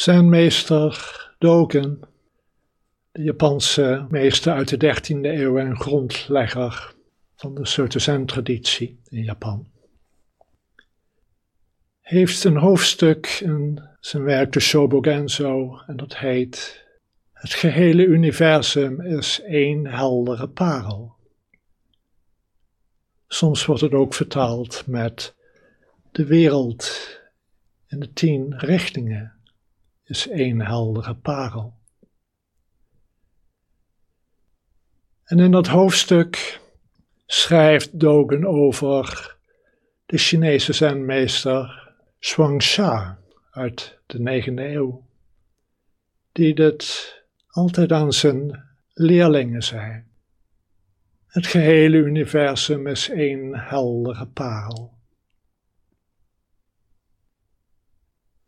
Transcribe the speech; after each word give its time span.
Zijn 0.00 0.28
meester 0.28 1.34
Dogen, 1.38 2.00
de 3.12 3.22
Japanse 3.22 4.06
meester 4.10 4.52
uit 4.52 4.68
de 4.68 4.96
13e 4.96 5.20
eeuw 5.20 5.58
en 5.58 5.76
grondlegger 5.76 6.94
van 7.36 7.54
de 7.54 7.66
Soto 7.66 7.98
Zen-traditie 7.98 9.00
in 9.08 9.22
Japan, 9.22 9.66
heeft 12.00 12.44
een 12.44 12.56
hoofdstuk 12.56 13.26
in 13.26 13.88
zijn 14.00 14.22
werk 14.22 14.52
de 14.52 14.60
Shobogenzo 14.60 15.82
en 15.86 15.96
dat 15.96 16.16
heet 16.16 16.86
Het 17.32 17.52
gehele 17.52 18.04
universum 18.04 19.00
is 19.00 19.40
één 19.40 19.86
heldere 19.86 20.48
parel. 20.48 21.14
Soms 23.26 23.64
wordt 23.64 23.82
het 23.82 23.92
ook 23.92 24.14
vertaald 24.14 24.86
met 24.86 25.34
de 26.12 26.26
wereld 26.26 27.18
in 27.86 28.00
de 28.00 28.12
tien 28.12 28.58
richtingen 28.58 29.38
is 30.10 30.28
één 30.28 30.60
heldere 30.60 31.14
parel. 31.14 31.74
En 35.24 35.38
in 35.38 35.50
dat 35.50 35.66
hoofdstuk 35.66 36.60
schrijft 37.26 38.00
Dogen 38.00 38.46
over 38.46 39.36
de 40.06 40.18
Chinese 40.18 40.72
zenmeester 40.72 41.92
Shuangxia 42.20 43.18
uit 43.50 43.98
de 44.06 44.42
9e 44.42 44.54
eeuw, 44.54 45.06
die 46.32 46.54
dit 46.54 47.14
altijd 47.46 47.92
aan 47.92 48.12
zijn 48.12 48.64
leerlingen 48.92 49.62
zei. 49.62 50.04
Het 51.26 51.46
gehele 51.46 51.96
universum 51.96 52.86
is 52.86 53.08
één 53.08 53.58
heldere 53.58 54.26
parel. 54.26 54.99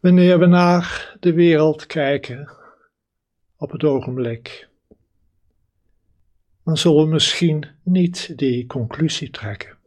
Wanneer 0.00 0.38
we 0.38 0.46
naar 0.46 1.16
de 1.20 1.32
wereld 1.32 1.86
kijken 1.86 2.56
op 3.56 3.70
het 3.70 3.84
ogenblik, 3.84 4.68
dan 6.64 6.76
zullen 6.76 7.04
we 7.04 7.10
misschien 7.10 7.66
niet 7.82 8.38
die 8.38 8.66
conclusie 8.66 9.30
trekken. 9.30 9.78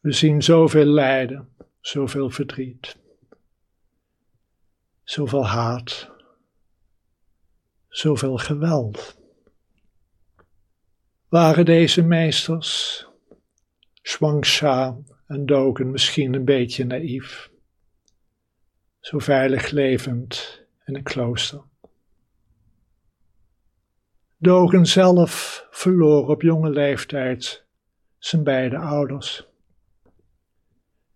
We 0.00 0.12
zien 0.12 0.42
zoveel 0.42 0.84
lijden, 0.84 1.48
zoveel 1.80 2.30
verdriet, 2.30 2.96
zoveel 5.02 5.46
haat, 5.46 6.10
zoveel 7.88 8.36
geweld. 8.36 9.18
Waren 11.28 11.64
deze 11.64 12.02
meesters, 12.02 13.06
Shuangxia 14.02 14.98
en 15.26 15.46
Dogen, 15.46 15.90
misschien 15.90 16.34
een 16.34 16.44
beetje 16.44 16.84
naïef? 16.84 17.56
Zo 19.08 19.18
veilig 19.18 19.70
levend 19.70 20.62
in 20.84 20.94
een 20.94 21.02
klooster. 21.02 21.62
Dogen 24.36 24.86
zelf 24.86 25.66
verloor 25.70 26.28
op 26.28 26.42
jonge 26.42 26.70
leeftijd 26.70 27.64
zijn 28.18 28.44
beide 28.44 28.78
ouders. 28.78 29.46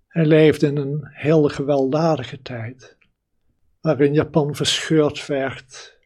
Hij 0.08 0.26
leefde 0.26 0.66
in 0.66 0.76
een 0.76 1.08
heel 1.10 1.48
gewelddadige 1.48 2.42
tijd, 2.42 2.96
waarin 3.80 4.12
Japan 4.12 4.54
verscheurd 4.54 5.26
werd 5.26 5.98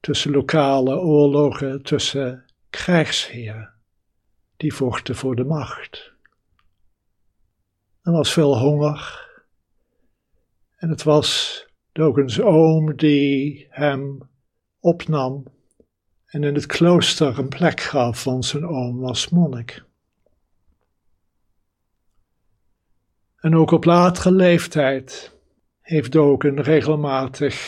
tussen 0.00 0.30
lokale 0.30 0.96
oorlogen, 0.96 1.82
tussen 1.82 2.44
krijgsheren 2.70 3.72
die 4.56 4.74
vochten 4.74 5.16
voor 5.16 5.36
de 5.36 5.44
macht. 5.44 6.12
Er 8.02 8.12
was 8.12 8.32
veel 8.32 8.58
honger, 8.58 9.29
en 10.80 10.88
het 10.88 11.02
was 11.02 11.64
Dogens 11.92 12.40
oom 12.40 12.96
die 12.96 13.66
hem 13.70 14.28
opnam 14.78 15.44
en 16.26 16.44
in 16.44 16.54
het 16.54 16.66
klooster 16.66 17.38
een 17.38 17.48
plek 17.48 17.80
gaf, 17.80 18.22
van 18.22 18.42
zijn 18.42 18.66
oom 18.66 18.98
was 19.00 19.28
monnik. 19.28 19.82
En 23.36 23.56
ook 23.56 23.70
op 23.70 23.84
latere 23.84 24.32
leeftijd 24.32 25.36
heeft 25.80 26.12
Dogen 26.12 26.62
regelmatig 26.62 27.58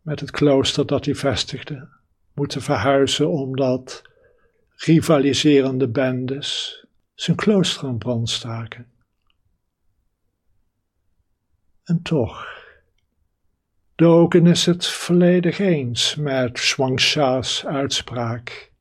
met 0.00 0.20
het 0.20 0.30
klooster 0.30 0.86
dat 0.86 1.04
hij 1.04 1.14
vestigde 1.14 1.88
moeten 2.34 2.62
verhuizen 2.62 3.30
omdat 3.30 4.02
rivaliserende 4.74 5.88
bendes 5.88 6.78
zijn 7.14 7.36
klooster 7.36 7.88
in 7.88 7.98
brand 7.98 8.30
staken. 8.30 8.93
En 11.84 12.02
toch, 12.02 12.46
Dogen 13.94 14.46
is 14.46 14.66
het 14.66 14.86
volledig 14.86 15.58
eens 15.58 16.14
met 16.14 16.58
Shuangxia's 16.58 17.64
uitspraak. 17.66 18.72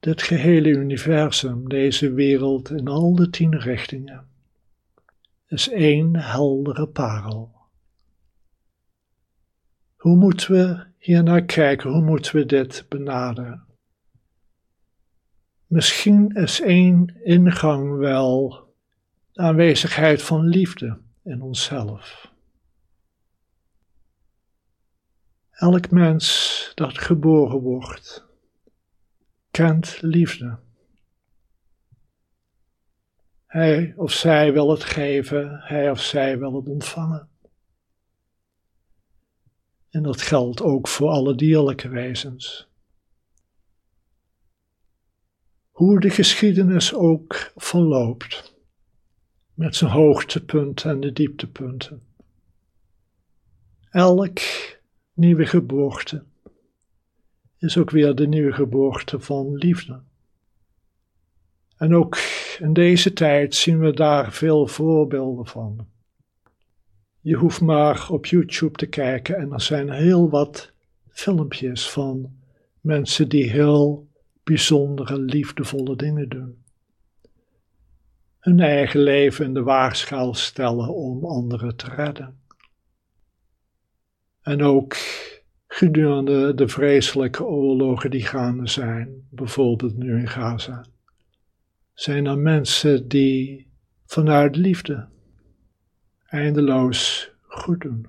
Dit 0.00 0.22
gehele 0.22 0.68
universum, 0.68 1.68
deze 1.68 2.12
wereld 2.12 2.70
in 2.70 2.88
al 2.88 3.14
de 3.14 3.30
tien 3.30 3.58
richtingen, 3.58 4.28
is 5.46 5.68
één 5.68 6.16
heldere 6.16 6.86
parel. 6.86 7.54
Hoe 9.96 10.16
moeten 10.16 10.52
we 10.52 10.86
hier 10.98 11.22
naar 11.22 11.44
kijken? 11.44 11.90
Hoe 11.90 12.02
moeten 12.02 12.36
we 12.36 12.46
dit 12.46 12.84
benaderen? 12.88 13.64
Misschien 15.66 16.28
is 16.28 16.60
één 16.60 17.20
ingang 17.24 17.96
wel 17.96 18.64
de 19.32 19.42
aanwezigheid 19.42 20.22
van 20.22 20.46
liefde 20.46 20.98
in 21.30 21.42
onszelf. 21.42 22.32
Elk 25.50 25.90
mens 25.90 26.72
dat 26.74 26.98
geboren 26.98 27.60
wordt, 27.60 28.26
kent 29.50 30.02
liefde. 30.02 30.58
Hij 33.46 33.94
of 33.96 34.12
zij 34.12 34.52
wil 34.52 34.70
het 34.70 34.84
geven, 34.84 35.60
hij 35.60 35.90
of 35.90 36.00
zij 36.00 36.38
wil 36.38 36.54
het 36.54 36.68
ontvangen. 36.68 37.28
En 39.90 40.02
dat 40.02 40.22
geldt 40.22 40.62
ook 40.62 40.88
voor 40.88 41.08
alle 41.08 41.34
dierlijke 41.34 41.88
wezens. 41.88 42.68
Hoe 45.70 46.00
de 46.00 46.10
geschiedenis 46.10 46.94
ook 46.94 47.52
verloopt, 47.56 48.39
met 49.54 49.76
zijn 49.76 49.90
hoogtepunten 49.90 50.90
en 50.90 51.00
de 51.00 51.12
dieptepunten. 51.12 52.02
Elk 53.90 54.38
nieuwe 55.14 55.46
geboorte 55.46 56.24
is 57.58 57.78
ook 57.78 57.90
weer 57.90 58.14
de 58.14 58.28
nieuwe 58.28 58.52
geboorte 58.52 59.20
van 59.20 59.54
liefde. 59.54 60.02
En 61.76 61.94
ook 61.94 62.18
in 62.58 62.72
deze 62.72 63.12
tijd 63.12 63.54
zien 63.54 63.78
we 63.78 63.92
daar 63.92 64.32
veel 64.32 64.66
voorbeelden 64.66 65.46
van. 65.46 65.88
Je 67.20 67.34
hoeft 67.34 67.60
maar 67.60 68.10
op 68.10 68.26
YouTube 68.26 68.76
te 68.76 68.86
kijken 68.86 69.36
en 69.36 69.52
er 69.52 69.60
zijn 69.60 69.90
heel 69.90 70.30
wat 70.30 70.72
filmpjes 71.08 71.90
van 71.90 72.38
mensen 72.80 73.28
die 73.28 73.50
heel 73.50 74.08
bijzondere, 74.42 75.18
liefdevolle 75.18 75.96
dingen 75.96 76.28
doen 76.28 76.59
hun 78.40 78.60
eigen 78.60 79.00
leven 79.00 79.44
in 79.44 79.54
de 79.54 79.62
waagschaal 79.62 80.34
stellen 80.34 80.94
om 80.94 81.24
anderen 81.24 81.76
te 81.76 81.86
redden. 81.86 82.40
En 84.40 84.62
ook 84.62 84.96
gedurende 85.66 86.54
de 86.54 86.68
vreselijke 86.68 87.44
oorlogen 87.44 88.10
die 88.10 88.24
gaande 88.24 88.68
zijn, 88.68 89.26
bijvoorbeeld 89.30 89.96
nu 89.96 90.18
in 90.18 90.28
Gaza, 90.28 90.84
zijn 91.92 92.26
er 92.26 92.38
mensen 92.38 93.08
die 93.08 93.70
vanuit 94.06 94.56
liefde 94.56 95.08
eindeloos 96.26 97.30
goed 97.40 97.80
doen. 97.80 98.06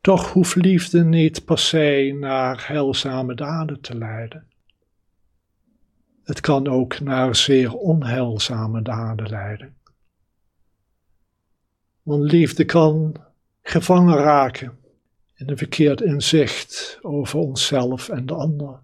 Toch 0.00 0.32
hoeft 0.32 0.54
liefde 0.54 1.04
niet 1.04 1.44
per 1.44 1.58
se 1.58 2.16
naar 2.20 2.66
heilzame 2.66 3.34
daden 3.34 3.80
te 3.80 3.96
leiden. 3.96 4.51
Het 6.32 6.40
kan 6.40 6.68
ook 6.68 7.00
naar 7.00 7.36
zeer 7.36 7.74
onheilzame 7.74 8.82
daden 8.82 9.28
leiden. 9.28 9.76
Want 12.02 12.32
liefde 12.32 12.64
kan 12.64 13.16
gevangen 13.62 14.16
raken 14.16 14.78
in 15.34 15.48
een 15.48 15.56
verkeerd 15.56 16.00
inzicht 16.00 16.98
over 17.02 17.38
onszelf 17.38 18.08
en 18.08 18.26
de 18.26 18.34
ander. 18.34 18.80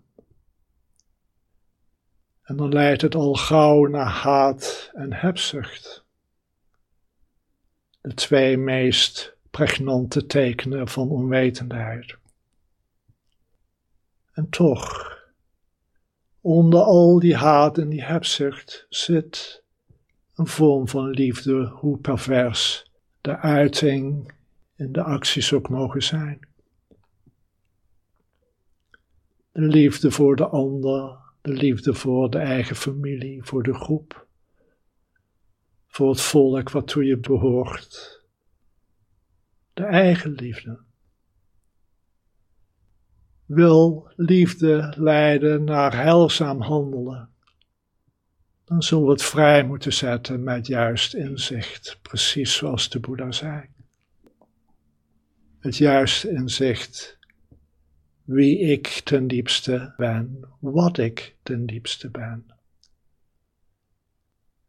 En 2.43 2.56
dan 2.56 2.73
leidt 2.73 3.03
het 3.03 3.15
al 3.15 3.35
gauw 3.35 3.87
naar 3.87 4.11
haat 4.11 4.91
en 4.94 5.12
hebzucht. 5.12 6.05
De 8.01 8.15
twee 8.15 8.56
meest 8.56 9.37
pregnante 9.51 10.27
tekenen 10.27 10.89
van 10.89 11.09
onwetendheid. 11.09 12.17
En 14.33 14.49
toch 14.49 15.18
Onder 16.40 16.81
al 16.81 17.19
die 17.19 17.37
haat 17.37 17.79
en 17.79 17.88
die 17.88 18.02
hebzucht 18.02 18.87
zit 18.88 19.62
een 20.35 20.46
vorm 20.46 20.88
van 20.88 21.11
liefde, 21.11 21.64
hoe 21.64 21.99
pervers 21.99 22.90
de 23.20 23.37
uiting 23.37 24.32
in 24.76 24.93
de 24.93 25.02
acties 25.02 25.52
ook 25.52 25.69
mogen 25.69 26.02
zijn. 26.02 26.49
De 29.52 29.61
liefde 29.61 30.11
voor 30.11 30.37
de 30.37 30.46
ander, 30.46 31.19
de 31.40 31.52
liefde 31.52 31.94
voor 31.94 32.31
de 32.31 32.38
eigen 32.38 32.76
familie, 32.76 33.43
voor 33.44 33.62
de 33.62 33.75
groep, 33.75 34.26
voor 35.87 36.08
het 36.11 36.20
volk 36.20 36.70
waartoe 36.70 37.05
je 37.05 37.17
behoort. 37.17 38.23
De 39.75 39.84
eigen 39.84 40.32
liefde. 40.32 40.87
Wil 43.49 44.11
liefde 44.17 44.95
leiden 44.97 45.65
naar 45.65 45.97
heilzaam 45.97 46.61
handelen, 46.61 47.29
dan 48.65 48.83
zullen 48.83 49.05
we 49.05 49.11
het 49.11 49.23
vrij 49.23 49.65
moeten 49.65 49.93
zetten 49.93 50.43
met 50.43 50.67
juist 50.67 51.15
inzicht, 51.15 51.99
precies 52.03 52.56
zoals 52.56 52.89
de 52.89 53.00
Boeddha 53.00 53.33
zei. 53.33 53.69
Het 55.59 55.77
juiste 55.77 56.31
inzicht 56.31 57.19
wie 58.25 58.59
ik 58.59 58.87
ten 58.87 59.27
diepste 59.27 59.94
ben, 59.97 60.44
wat 60.61 60.99
ik 60.99 61.37
ten 61.43 61.67
diepste 61.67 62.11
ben. 62.11 62.47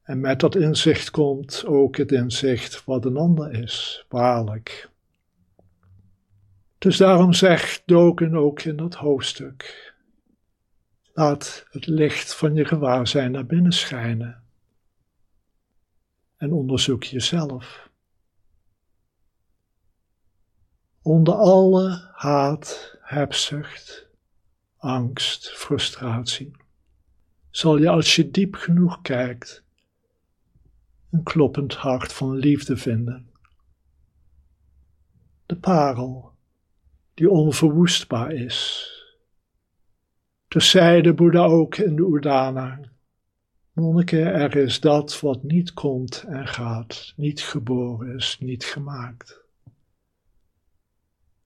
En 0.02 0.20
met 0.20 0.40
dat 0.40 0.56
inzicht 0.56 1.12
komt 1.12 1.66
ook 1.66 1.98
het 1.98 2.12
inzicht 2.12 2.84
wat 2.86 3.06
een 3.06 3.18
ander 3.18 3.52
is, 3.52 4.06
waarlijk. 4.10 4.90
Dus 6.80 6.98
daarom 6.98 7.34
zegt 7.34 7.84
Doken 7.86 8.36
ook 8.36 8.62
in 8.62 8.78
dat 8.78 8.96
hoofdstuk: 8.96 9.94
Laat 11.14 11.66
het 11.70 11.88
licht 11.88 12.36
van 12.36 12.56
je 12.56 12.66
gewaarzijn 12.66 13.32
naar 13.32 13.46
binnen 13.46 13.72
schijnen 13.72 14.44
en 16.38 16.54
onderzoek 16.54 17.04
jezelf. 17.04 17.90
Onder 21.02 21.34
alle 21.34 22.10
haat, 22.14 22.98
hebzucht, 23.02 24.08
angst, 24.78 25.50
frustratie, 25.50 26.52
zal 27.50 27.78
je 27.78 27.90
als 27.90 28.16
je 28.16 28.32
diep 28.32 28.56
genoeg 28.56 29.02
kijkt 29.02 29.64
een 31.12 31.24
kloppend 31.24 31.74
hart 31.74 32.14
van 32.14 32.36
liefde 32.36 32.78
vinden. 32.78 33.30
De 35.46 35.56
parel 35.56 36.38
die 37.20 37.30
onverwoestbaar 37.30 38.32
is. 38.32 38.88
Dus 40.48 40.70
zei 40.70 41.02
de 41.02 41.14
Boeddha 41.14 41.46
ook 41.46 41.78
in 41.78 41.96
de 41.96 42.02
Udana. 42.02 42.80
Monniken, 43.74 44.34
er 44.34 44.56
is 44.56 44.80
dat 44.80 45.20
wat 45.20 45.44
niet 45.44 45.74
komt 45.74 46.24
en 46.28 46.48
gaat, 46.48 47.14
niet 47.16 47.42
geboren 47.42 48.16
is, 48.16 48.38
niet 48.40 48.66
gemaakt. 48.66 49.42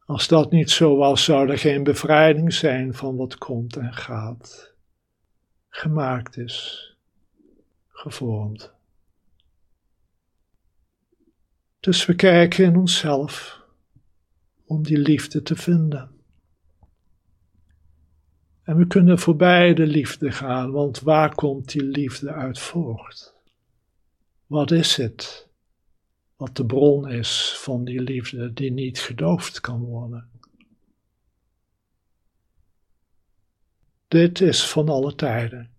Als 0.06 0.28
dat 0.28 0.52
niet 0.52 0.70
zo 0.70 0.96
was, 0.98 1.24
zou 1.24 1.50
er 1.50 1.58
geen 1.58 1.84
bevrijding 1.84 2.54
zijn 2.54 2.94
van 2.94 3.16
wat 3.16 3.38
komt 3.38 3.76
en 3.76 3.94
gaat, 3.94 4.74
gemaakt 5.70 6.38
is, 6.38 6.88
gevormd. 7.88 8.74
Dus 11.80 12.06
we 12.06 12.16
kijken 12.16 12.66
in 12.66 12.78
onszelf 12.78 13.63
om 14.66 14.84
die 14.84 14.98
liefde 14.98 15.42
te 15.42 15.56
vinden. 15.56 16.12
En 18.64 18.78
we 18.78 18.88
kunnen 18.88 19.20
voorbij 19.20 19.74
de 19.74 19.88
liefde 19.88 20.32
gaan, 20.32 20.72
want 20.72 21.00
waar 21.00 21.36
komt 21.36 21.72
die 21.72 21.84
liefde 21.84 22.32
uit 22.32 22.60
voort? 22.60 23.34
Wat 24.46 24.72
is 24.72 24.96
het 24.96 25.52
wat 26.36 26.56
de 26.56 26.66
bron 26.66 27.10
is 27.10 27.56
van 27.58 27.84
die 27.84 28.02
liefde 28.02 28.54
die 28.54 28.72
niet 28.72 29.00
gedoofd 29.00 29.60
kan 29.60 29.80
worden? 29.80 30.30
Dit 34.08 34.42
is 34.42 34.70
van 34.70 34.90
alle 34.90 35.16
tijden. 35.16 35.72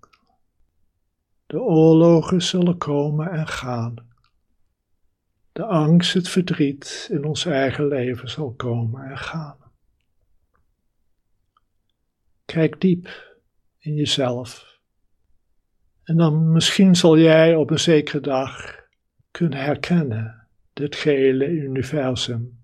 De 1.47 1.61
oorlogen 1.61 2.43
zullen 2.43 2.79
komen 2.79 3.31
en 3.31 3.49
gaan. 3.49 4.14
De 5.55 5.65
angst, 5.65 6.15
het 6.15 6.29
verdriet 6.29 7.09
in 7.11 7.25
ons 7.25 7.45
eigen 7.47 7.87
leven 7.87 8.29
zal 8.29 8.55
komen 8.55 9.11
en 9.11 9.19
gaan. 9.19 9.59
Kijk 12.45 12.81
diep 12.81 13.37
in 13.79 13.95
jezelf. 13.95 14.81
En 16.03 16.17
dan 16.17 16.53
misschien 16.53 16.95
zal 16.95 17.19
jij 17.19 17.55
op 17.55 17.71
een 17.71 17.79
zekere 17.79 18.21
dag 18.21 18.81
kunnen 19.31 19.59
herkennen: 19.59 20.49
dit 20.73 20.97
gehele 20.97 21.49
universum 21.49 22.63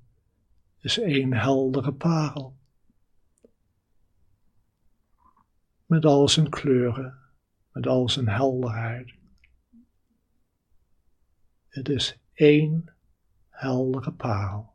is 0.81 0.99
één 0.99 1.33
heldere 1.33 1.93
parel. 1.93 2.59
Met 5.87 6.05
al 6.05 6.29
zijn 6.29 6.49
kleuren, 6.49 7.19
met 7.73 7.87
al 7.87 8.09
zijn 8.09 8.29
helderheid. 8.29 9.15
Het 11.69 11.89
is 11.89 12.20
één 12.41 12.95
heldere 13.51 14.11
parel. 14.13 14.70